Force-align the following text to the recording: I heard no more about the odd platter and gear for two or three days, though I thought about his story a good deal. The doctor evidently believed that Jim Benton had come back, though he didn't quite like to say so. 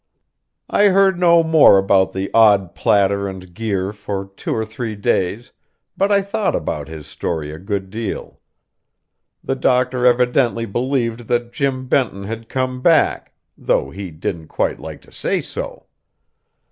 I 0.67 0.85
heard 0.87 1.19
no 1.19 1.43
more 1.43 1.77
about 1.77 2.11
the 2.11 2.31
odd 2.33 2.73
platter 2.73 3.27
and 3.27 3.53
gear 3.53 3.93
for 3.93 4.25
two 4.35 4.51
or 4.51 4.65
three 4.65 4.95
days, 4.95 5.51
though 5.95 6.07
I 6.07 6.23
thought 6.23 6.55
about 6.55 6.87
his 6.87 7.05
story 7.05 7.51
a 7.51 7.59
good 7.59 7.91
deal. 7.91 8.39
The 9.43 9.53
doctor 9.53 10.07
evidently 10.07 10.65
believed 10.65 11.27
that 11.27 11.53
Jim 11.53 11.85
Benton 11.87 12.23
had 12.23 12.49
come 12.49 12.81
back, 12.81 13.35
though 13.55 13.91
he 13.91 14.09
didn't 14.09 14.47
quite 14.47 14.79
like 14.79 15.01
to 15.03 15.11
say 15.11 15.39
so. 15.39 15.85